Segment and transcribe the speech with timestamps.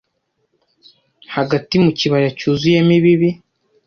[1.35, 3.29] hagati mu kibaya cyuzuyemo ibibi